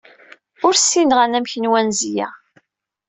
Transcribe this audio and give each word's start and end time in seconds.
Ur 0.65 0.73
ssineɣ 0.77 1.19
anamek 1.25 1.53
n 1.57 1.69
wanzi-a. 1.71 2.27